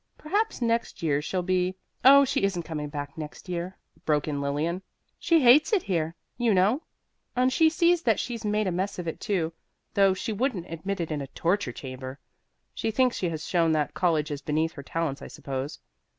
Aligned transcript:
Perhaps 0.17 0.63
next 0.63 1.03
year 1.03 1.21
she'll 1.21 1.43
be" 1.43 1.75
"Oh, 2.03 2.25
she 2.25 2.41
isn't 2.41 2.63
coming 2.63 2.89
back 2.89 3.15
next 3.19 3.47
year," 3.47 3.77
broke 4.03 4.27
in 4.27 4.41
Lilian. 4.41 4.81
"She 5.19 5.41
hates 5.43 5.73
it 5.73 5.83
here, 5.83 6.15
you 6.39 6.55
know, 6.55 6.81
and 7.35 7.53
she 7.53 7.69
sees 7.69 8.01
that 8.01 8.19
she's 8.19 8.43
made 8.43 8.65
a 8.65 8.71
mess 8.71 8.97
of 8.97 9.07
it, 9.07 9.19
too, 9.19 9.53
though 9.93 10.15
she 10.15 10.33
wouldn't 10.33 10.65
admit 10.73 10.99
it 11.01 11.11
in 11.11 11.21
a 11.21 11.27
torture 11.27 11.71
chamber. 11.71 12.19
She 12.73 12.89
thinks 12.89 13.15
she 13.15 13.29
has 13.29 13.45
shown 13.47 13.73
that 13.73 13.93
college 13.93 14.31
is 14.31 14.41
beneath 14.41 14.71
her 14.71 14.81
talents, 14.81 15.21
I 15.21 15.27
suppose." 15.27 15.77